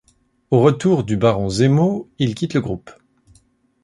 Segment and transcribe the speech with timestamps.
[0.49, 2.89] Au retour du Baron Zemo, il quitte le groupe.